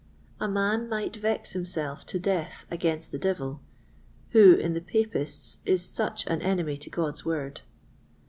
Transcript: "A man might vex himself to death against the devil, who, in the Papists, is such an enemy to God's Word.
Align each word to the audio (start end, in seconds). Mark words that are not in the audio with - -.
"A 0.39 0.47
man 0.47 0.89
might 0.89 1.15
vex 1.17 1.51
himself 1.51 2.07
to 2.07 2.17
death 2.17 2.65
against 2.71 3.11
the 3.11 3.19
devil, 3.19 3.61
who, 4.31 4.55
in 4.55 4.73
the 4.73 4.81
Papists, 4.81 5.59
is 5.63 5.85
such 5.85 6.25
an 6.25 6.41
enemy 6.41 6.75
to 6.77 6.89
God's 6.89 7.23
Word. 7.23 7.61